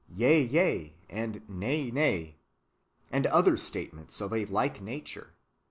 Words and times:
Yea, 0.15 0.41
yea, 0.43 0.95
and 1.11 1.47
Nay, 1.47 1.91
nay." 1.91 2.21
^ 2.39 2.41
And 3.11 3.27
other 3.27 3.55
statements 3.55 4.19
of 4.19 4.33
a 4.33 4.45
like 4.45 4.81
nature. 4.81 5.35